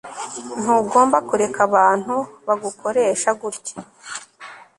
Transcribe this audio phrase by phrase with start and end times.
[0.61, 2.15] Ntugomba kureka abantu
[2.47, 3.75] bagukoresha gutya